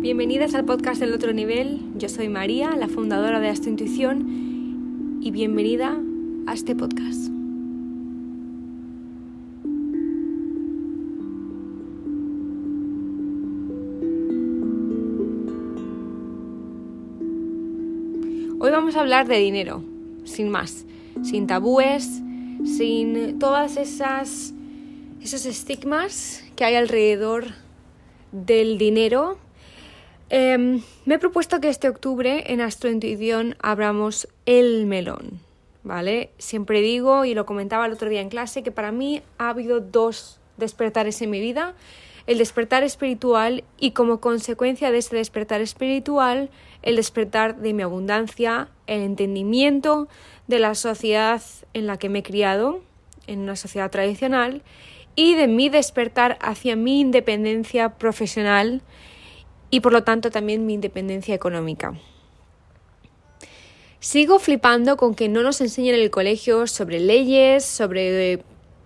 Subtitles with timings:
[0.00, 1.78] Bienvenidas al podcast del otro nivel.
[1.98, 5.94] Yo soy María, la fundadora de Astro Intuición, y bienvenida
[6.46, 7.28] a este podcast.
[18.58, 19.84] Hoy vamos a hablar de dinero,
[20.24, 20.86] sin más,
[21.22, 22.22] sin tabúes,
[22.64, 24.54] sin todas esas
[25.20, 27.48] esos estigmas que hay alrededor
[28.32, 29.36] del dinero.
[30.32, 35.40] Em, me he propuesto que este octubre en Astrointuición abramos el melón,
[35.82, 36.30] ¿vale?
[36.38, 39.80] Siempre digo, y lo comentaba el otro día en clase, que para mí ha habido
[39.80, 41.74] dos despertares en mi vida.
[42.28, 46.48] El despertar espiritual y como consecuencia de ese despertar espiritual,
[46.82, 50.06] el despertar de mi abundancia, el entendimiento
[50.46, 51.42] de la sociedad
[51.74, 52.82] en la que me he criado,
[53.26, 54.62] en una sociedad tradicional,
[55.16, 58.82] y de mi despertar hacia mi independencia profesional
[59.70, 61.94] y por lo tanto también mi independencia económica.
[64.00, 68.42] Sigo flipando con que no nos enseñen en el colegio sobre leyes, sobre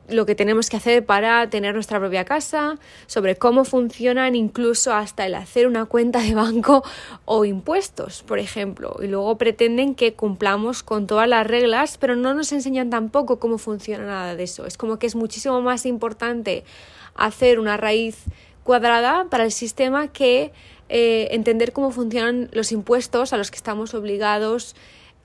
[0.09, 5.25] lo que tenemos que hacer para tener nuestra propia casa, sobre cómo funcionan incluso hasta
[5.27, 6.85] el hacer una cuenta de banco
[7.25, 8.97] o impuestos, por ejemplo.
[9.03, 13.59] Y luego pretenden que cumplamos con todas las reglas, pero no nos enseñan tampoco cómo
[13.59, 14.67] funciona nada de eso.
[14.67, 16.65] Es como que es muchísimo más importante
[17.15, 18.25] hacer una raíz
[18.65, 20.53] cuadrada para el sistema que
[20.89, 24.75] eh, entender cómo funcionan los impuestos a los que estamos obligados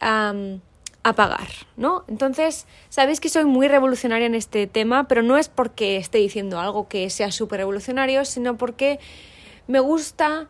[0.01, 2.03] a pagar, ¿no?
[2.07, 6.59] Entonces, sabéis que soy muy revolucionaria en este tema, pero no es porque esté diciendo
[6.59, 8.99] algo que sea súper revolucionario, sino porque
[9.67, 10.47] me gusta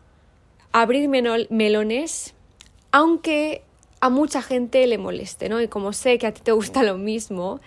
[0.72, 2.34] abrir melones,
[2.92, 3.62] aunque
[4.00, 5.60] a mucha gente le moleste, ¿no?
[5.60, 7.60] Y como sé que a ti te gusta lo mismo,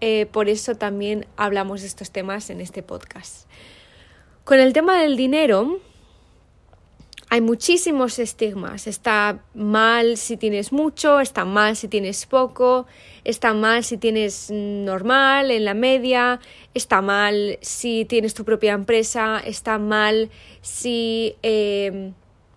[0.00, 3.46] eh, por eso también hablamos de estos temas en este podcast.
[4.44, 5.80] Con el tema del dinero,
[7.32, 8.88] hay muchísimos estigmas.
[8.88, 12.86] Está mal si tienes mucho, está mal si tienes poco,
[13.22, 16.40] está mal si tienes normal, en la media,
[16.74, 20.28] está mal si tienes tu propia empresa, está mal
[20.60, 22.14] si em,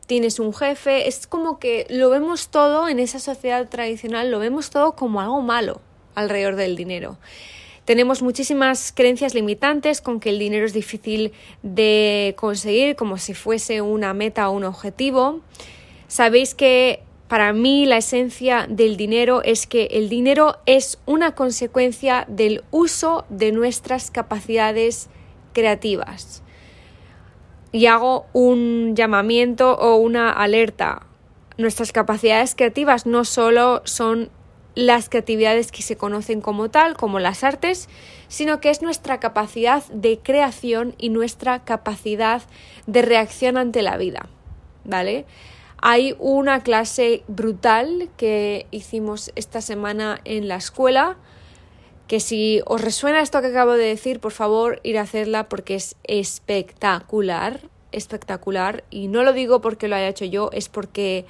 [0.07, 1.07] tienes un jefe.
[1.07, 5.41] Es como que lo vemos todo en esa sociedad tradicional, lo vemos todo como algo
[5.43, 5.81] malo
[6.15, 7.19] alrededor del dinero.
[7.85, 11.33] Tenemos muchísimas creencias limitantes con que el dinero es difícil
[11.63, 15.41] de conseguir como si fuese una meta o un objetivo.
[16.07, 22.25] Sabéis que para mí la esencia del dinero es que el dinero es una consecuencia
[22.29, 25.09] del uso de nuestras capacidades
[25.51, 26.41] creativas.
[27.73, 31.07] Y hago un llamamiento o una alerta.
[31.57, 34.29] Nuestras capacidades creativas no solo son
[34.75, 37.89] las creatividades que se conocen como tal, como las artes,
[38.27, 42.41] sino que es nuestra capacidad de creación y nuestra capacidad
[42.87, 44.27] de reacción ante la vida.
[44.85, 45.25] ¿Vale?
[45.85, 51.17] Hay una clase brutal que hicimos esta semana en la escuela,
[52.07, 55.75] que si os resuena esto que acabo de decir, por favor, ir a hacerla porque
[55.75, 57.61] es espectacular,
[57.91, 61.25] espectacular, y no lo digo porque lo haya hecho yo, es porque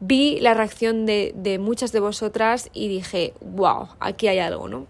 [0.00, 4.86] vi la reacción de, muchas de vosotras y dije, wow, aquí hay algo, ¿no?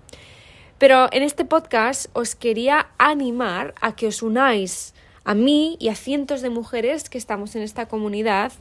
[0.78, 5.94] Pero en este podcast os quería animar a que os unáis a mí y a
[5.94, 8.52] cientos de mujeres que estamos en esta comunidad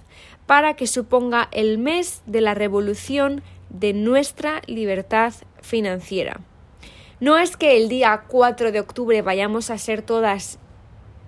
[0.48, 6.42] para que suponga el mes de la revolución de nuestra libertad financiera.
[7.20, 10.60] No es que el día 4 de octubre vayamos a ser todas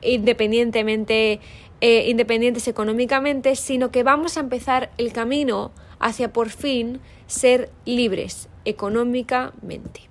[0.02, 1.40] independientemente
[1.82, 8.50] eh, independientes económicamente, sino que vamos a empezar el camino hacia por fin ser libres
[8.66, 10.10] económicamente.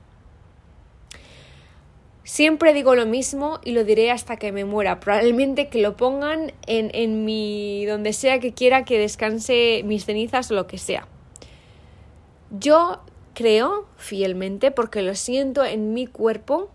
[2.25, 5.01] Siempre digo lo mismo y lo diré hasta que me muera.
[5.01, 7.87] Probablemente que lo pongan en, en mi.
[7.87, 11.09] donde sea que quiera que descanse mis cenizas o lo que sea.
[12.51, 13.01] Yo
[13.33, 16.71] creo fielmente, porque lo siento en mi cuerpo,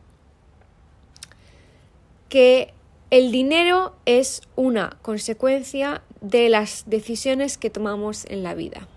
[2.30, 2.73] que
[3.13, 8.88] el dinero es una consecuencia de las decisiones que tomamos en la vida.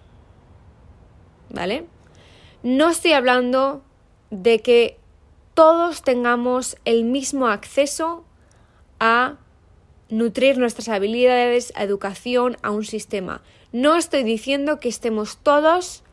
[1.50, 1.84] ¿Vale?
[2.62, 3.82] No estoy hablando
[4.30, 4.98] de que
[5.52, 8.24] todos tengamos el mismo acceso
[9.00, 9.36] a
[10.08, 13.42] nutrir nuestras habilidades, a educación, a un sistema.
[13.70, 16.04] No estoy diciendo que estemos todos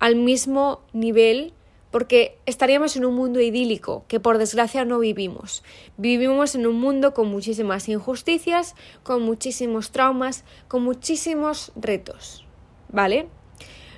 [0.00, 1.54] al mismo nivel
[1.90, 5.62] porque estaríamos en un mundo idílico que por desgracia no vivimos.
[5.96, 12.46] Vivimos en un mundo con muchísimas injusticias, con muchísimos traumas, con muchísimos retos.
[12.88, 13.28] ¿Vale?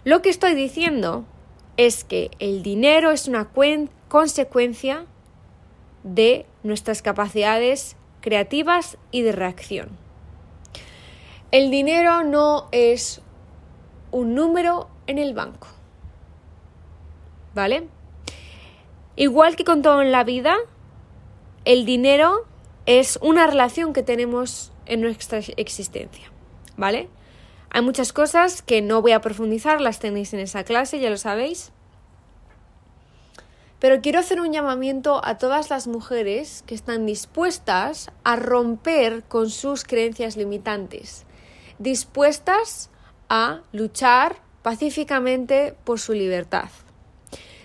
[0.05, 1.25] Lo que estoy diciendo
[1.77, 3.51] es que el dinero es una
[4.09, 5.07] consecuencia
[6.03, 9.91] de nuestras capacidades creativas y de reacción.
[11.51, 13.21] El dinero no es
[14.11, 15.69] un número en el banco.
[17.55, 17.89] ¿Vale?
[19.17, 20.57] Igual que con todo en la vida,
[21.65, 22.47] el dinero
[22.87, 26.31] es una relación que tenemos en nuestra existencia.
[26.77, 27.09] ¿Vale?
[27.71, 31.17] Hay muchas cosas que no voy a profundizar, las tenéis en esa clase, ya lo
[31.17, 31.73] sabéis.
[33.79, 39.51] Pero quiero hacer un llamamiento a todas las mujeres que están dispuestas a romper con
[39.51, 41.25] sus creencias limitantes,
[41.79, 42.91] dispuestas
[43.29, 46.69] a luchar pacíficamente por su libertad,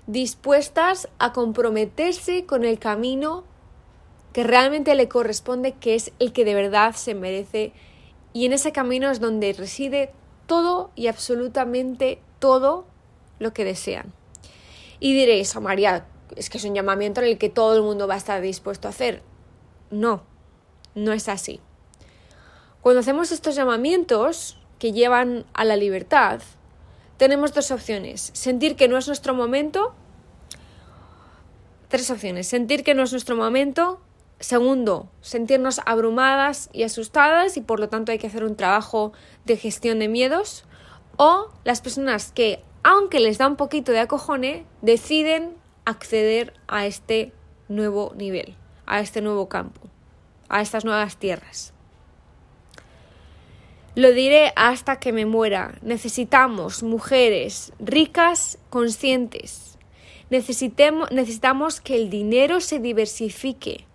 [0.07, 3.43] dispuestas a comprometerse con el camino
[4.33, 7.73] que realmente le corresponde, que es el que de verdad se merece,
[8.33, 10.11] y en ese camino es donde reside
[10.45, 12.85] todo y absolutamente todo
[13.39, 14.13] lo que desean.
[14.99, 16.05] Y diréis, oh María,
[16.35, 18.87] es que es un llamamiento en el que todo el mundo va a estar dispuesto
[18.87, 19.21] a hacer.
[19.91, 20.23] No,
[20.95, 21.59] no es así.
[22.81, 26.41] Cuando hacemos estos llamamientos que llevan a la libertad,
[27.17, 28.29] tenemos dos opciones.
[28.33, 29.93] Sentir que no es nuestro momento.
[31.89, 32.47] Tres opciones.
[32.47, 33.99] Sentir que no es nuestro momento.
[34.39, 39.11] Segundo, sentirnos abrumadas y asustadas y por lo tanto hay que hacer un trabajo
[39.45, 40.63] de gestión de miedos.
[41.17, 45.55] O las personas que, aunque les da un poquito de acojone, deciden
[45.85, 47.33] acceder a este
[47.67, 48.55] nuevo nivel,
[48.85, 49.81] a este nuevo campo,
[50.49, 51.73] a estas nuevas tierras.
[53.97, 55.73] Lo diré hasta que me muera.
[55.81, 59.79] Necesitamos mujeres ricas, conscientes.
[60.29, 63.87] necesitamos que el dinero se diversifique,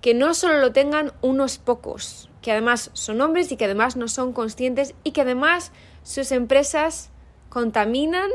[0.00, 4.08] que no solo lo tengan unos pocos, que además son hombres y que además no
[4.08, 5.70] son conscientes y que además
[6.02, 7.12] sus empresas
[7.48, 8.30] contaminan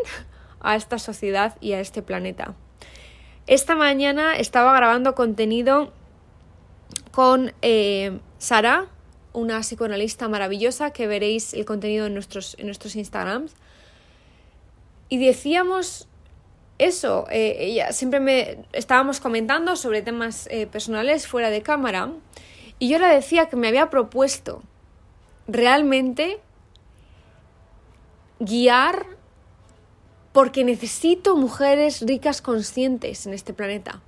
[0.62, 2.56] a esta sociedad y a este planeta.
[3.46, 5.92] Esta mañana estaba grabando contenido
[7.12, 8.88] con eh, Sara,
[9.34, 13.54] una psicoanalista maravillosa que veréis el contenido en nuestros, en nuestros Instagrams.
[15.10, 16.08] Y decíamos
[16.80, 22.12] eso, eh, ella siempre me estábamos comentando sobre temas eh, personales fuera de cámara
[22.80, 24.64] y yo le decía que me había propuesto
[25.48, 26.40] realmente
[28.40, 29.06] guiar
[30.32, 34.02] porque necesito mujeres ricas conscientes en este planeta.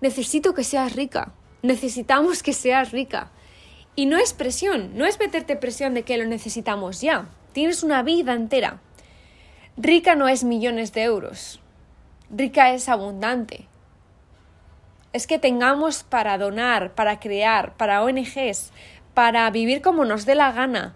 [0.00, 1.32] Necesito que seas rica.
[1.62, 3.30] Necesitamos que seas rica.
[3.98, 7.28] Y no es presión, no es meterte presión de que lo necesitamos ya.
[7.52, 8.78] Tienes una vida entera.
[9.78, 11.60] Rica no es millones de euros.
[12.28, 13.66] Rica es abundante.
[15.14, 18.70] Es que tengamos para donar, para crear, para ONGs,
[19.14, 20.94] para vivir como nos dé la gana.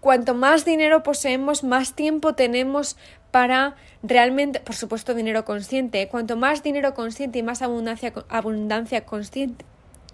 [0.00, 2.98] Cuanto más dinero poseemos, más tiempo tenemos
[3.30, 6.08] para realmente, por supuesto, dinero consciente.
[6.08, 9.64] Cuanto más dinero consciente y más abundancia, abundancia consciente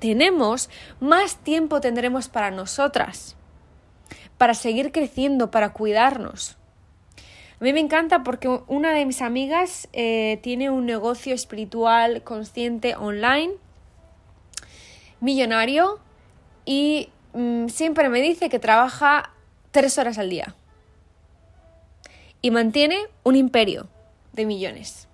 [0.01, 0.69] tenemos,
[0.99, 3.37] más tiempo tendremos para nosotras,
[4.39, 6.57] para seguir creciendo, para cuidarnos.
[7.61, 12.97] A mí me encanta porque una de mis amigas eh, tiene un negocio espiritual consciente
[12.97, 13.53] online,
[15.21, 16.01] millonario,
[16.65, 19.31] y mm, siempre me dice que trabaja
[19.71, 20.55] tres horas al día
[22.43, 23.89] y mantiene un imperio
[24.33, 25.09] de millones.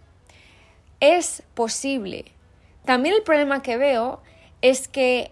[1.01, 2.27] Es posible.
[2.85, 4.23] También el problema que veo
[4.71, 5.31] es que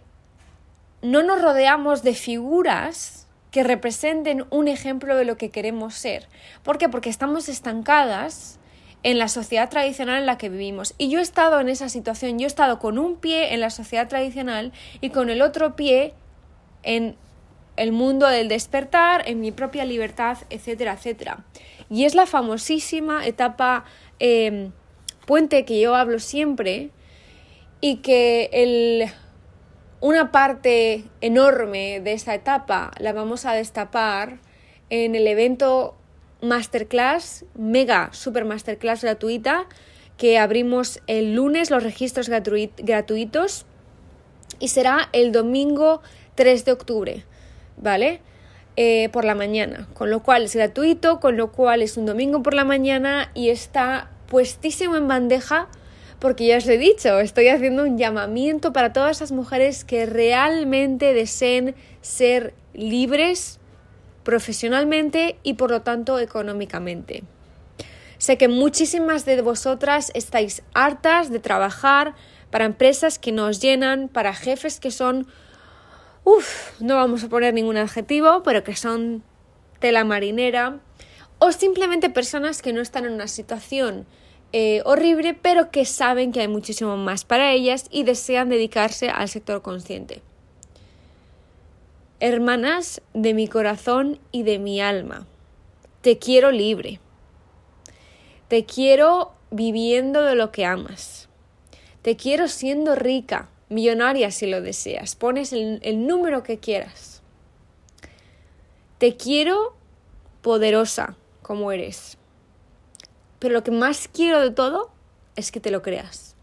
[1.03, 6.29] no nos rodeamos de figuras que representen un ejemplo de lo que queremos ser.
[6.62, 6.88] ¿Por qué?
[6.88, 8.61] Porque estamos estancadas
[9.03, 10.95] en la sociedad tradicional en la que vivimos.
[10.99, 13.71] Y yo he estado en esa situación, yo he estado con un pie en la
[13.71, 16.14] sociedad tradicional y con el otro pie
[16.85, 17.17] en
[17.76, 21.45] el mundo del despertar, en mi propia libertad, etcétera, etcétera.
[21.91, 23.85] Y es la famosísima etapa
[24.21, 24.71] eh,
[25.26, 26.91] puente que yo hablo siempre
[27.81, 29.11] y que el
[30.04, 34.37] una parte enorme de esta etapa la vamos a destapar
[34.90, 35.96] en el evento
[36.42, 39.64] masterclass, mega super masterclass gratuita,
[40.18, 43.64] que abrimos el lunes los registros gratuitos
[44.58, 46.02] y será el domingo
[46.34, 47.25] 3 de octubre,
[47.78, 48.20] ¿vale?
[48.76, 52.42] Eh, por la mañana, con lo cual es gratuito, con lo cual es un domingo
[52.42, 55.68] por la mañana y está puestísimo en bandeja
[56.25, 61.12] porque ya os he dicho, estoy haciendo un llamamiento para todas esas mujeres que realmente
[61.12, 63.61] deseen ser libres
[64.23, 67.25] profesionalmente y por lo tanto económicamente.
[68.16, 72.14] Sé que muchísimas de vosotras estáis hartas de trabajar
[72.50, 75.26] para empresas que nos llenan, para jefes que son,
[76.25, 79.23] uff, no vamos a poner ningún adjetivo, pero que son
[79.78, 80.81] tela marinera,
[81.38, 84.07] o simplemente personas que no están en una situación
[84.56, 89.28] eh, horrible, pero que saben que hay muchísimo más para ellas y desean dedicarse al
[89.28, 90.23] sector consciente.
[92.20, 95.26] Hermanas de mi corazón y de mi alma,
[96.02, 97.00] te quiero libre.
[98.46, 101.28] Te quiero viviendo de lo que amas.
[102.02, 105.16] Te quiero siendo rica, millonaria si lo deseas.
[105.16, 107.23] Pones el, el número que quieras.
[108.99, 109.75] Te quiero
[110.42, 112.18] poderosa como eres.
[113.45, 114.91] Pero lo que más quiero de todo
[115.37, 116.35] es que te lo creas.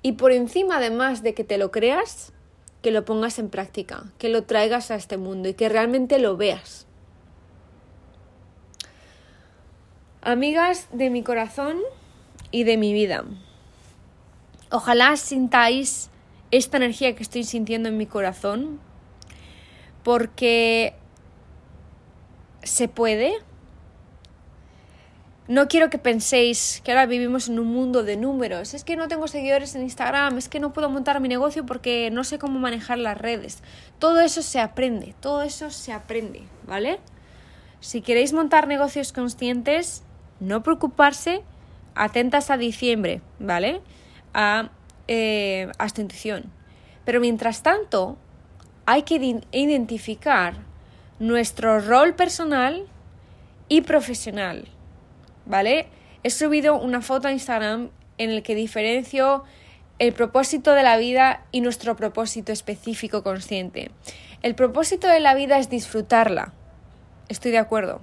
[0.00, 2.32] Y por encima, además de que te lo creas,
[2.80, 6.38] que lo pongas en práctica, que lo traigas a este mundo y que realmente lo
[6.38, 6.86] veas.
[10.22, 11.76] Amigas de mi corazón
[12.50, 13.26] y de mi vida,
[14.70, 16.08] ojalá sintáis
[16.52, 18.80] esta energía que estoy sintiendo en mi corazón,
[20.04, 20.94] porque
[22.62, 23.34] se puede.
[25.48, 28.74] No quiero que penséis que ahora vivimos en un mundo de números.
[28.74, 32.10] Es que no tengo seguidores en Instagram, es que no puedo montar mi negocio porque
[32.10, 33.62] no sé cómo manejar las redes.
[34.00, 36.98] Todo eso se aprende, todo eso se aprende, ¿vale?
[37.78, 40.02] Si queréis montar negocios conscientes,
[40.40, 41.44] no preocuparse,
[41.94, 43.80] atentas a diciembre, ¿vale?
[44.34, 44.70] A,
[45.06, 46.50] eh, esta intuición.
[47.04, 48.18] Pero mientras tanto,
[48.84, 50.56] hay que identificar
[51.20, 52.84] nuestro rol personal
[53.68, 54.68] y profesional,
[55.46, 55.88] ¿vale?
[56.22, 59.44] He subido una foto a Instagram en el que diferencio
[59.98, 63.90] el propósito de la vida y nuestro propósito específico consciente.
[64.42, 66.52] El propósito de la vida es disfrutarla,
[67.28, 68.00] estoy de acuerdo.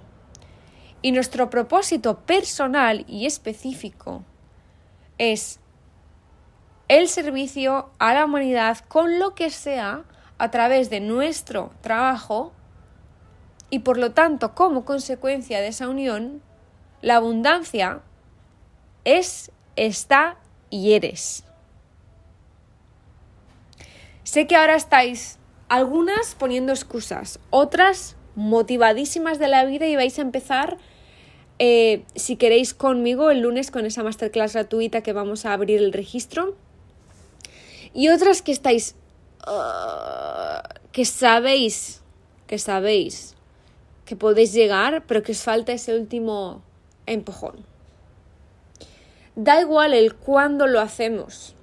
[1.01, 4.23] Y nuestro propósito personal y específico
[5.17, 5.59] es
[6.87, 10.03] el servicio a la humanidad con lo que sea
[10.37, 12.53] a través de nuestro trabajo
[13.69, 16.41] y por lo tanto como consecuencia de esa unión,
[17.03, 18.01] la abundancia
[19.03, 20.37] es, está
[20.69, 21.43] y eres.
[24.23, 30.21] Sé que ahora estáis algunas poniendo excusas, otras motivadísimas de la vida y vais a
[30.21, 30.77] empezar,
[31.59, 35.91] eh, si queréis, conmigo el lunes con esa masterclass gratuita que vamos a abrir el
[35.91, 36.55] registro.
[37.93, 38.95] Y otras que estáis,
[39.45, 42.01] uh, que sabéis,
[42.47, 43.35] que sabéis
[44.05, 46.63] que podéis llegar, pero que os falta ese último
[47.05, 47.65] empujón.
[49.35, 51.55] Da igual el cuándo lo hacemos,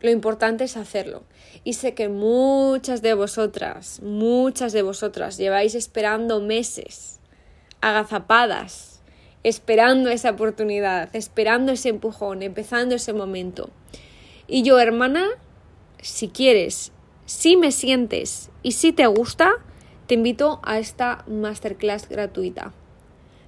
[0.00, 1.22] lo importante es hacerlo.
[1.62, 7.20] Y sé que muchas de vosotras, muchas de vosotras lleváis esperando meses,
[7.82, 9.02] agazapadas,
[9.42, 13.70] esperando esa oportunidad, esperando ese empujón, empezando ese momento.
[14.46, 15.26] Y yo, hermana,
[16.00, 16.92] si quieres,
[17.26, 19.52] si me sientes y si te gusta,
[20.06, 22.72] te invito a esta masterclass gratuita.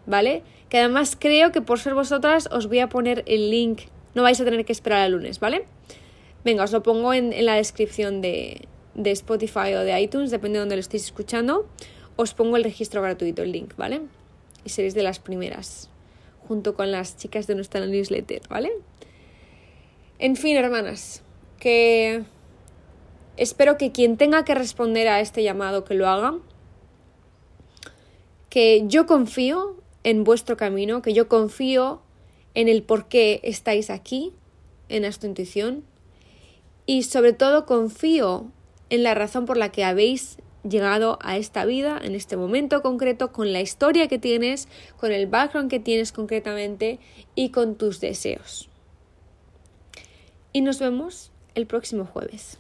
[0.05, 0.43] ¿Vale?
[0.73, 3.83] Que además creo que por ser vosotras os voy a poner el link.
[4.15, 5.67] No vais a tener que esperar al lunes, ¿vale?
[6.47, 10.61] Venga, os lo pongo en, la descripción de, de, Spotify o de iTunes, depende de
[10.61, 11.69] donde lo estéis escuchando.
[12.17, 14.01] Os pongo el registro gratuito, el link, ¿vale?
[14.65, 15.91] Y seréis de las primeras,
[16.49, 18.73] junto con las chicas de nuestra newsletter, ¿vale?
[20.19, 21.23] En fin, hermanas,
[21.61, 22.23] que
[23.37, 26.39] espero que quien tenga que responder a este llamado que lo haga,
[28.49, 32.03] que yo confío en vuestro camino, que yo confío
[32.55, 34.33] en el por qué estáis aquí,
[34.89, 35.85] en esta intuición,
[36.87, 38.51] y sobre todo confío
[38.91, 43.33] en la razón por la que habéis llegado a esta vida, en este momento concreto,
[43.33, 46.99] con la historia que tienes, con el background que tienes concretamente
[47.35, 48.69] y con tus deseos.
[50.53, 52.59] Y nos vemos el próximo jueves.